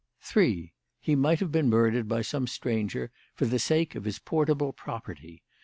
"3. 0.21 0.73
He 0.99 1.15
might 1.15 1.39
have 1.41 1.51
been 1.51 1.69
murdered 1.69 2.07
by 2.07 2.23
some 2.23 2.47
stranger 2.47 3.11
for 3.35 3.45
the 3.45 3.59
sake 3.59 3.93
of 3.93 4.05
his 4.05 4.17
portable 4.17 4.73
property. 4.73 5.43